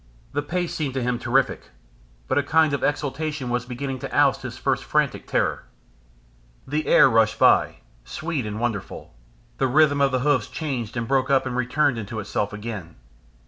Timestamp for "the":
0.33-0.41, 6.67-6.87, 9.59-9.67, 10.11-10.21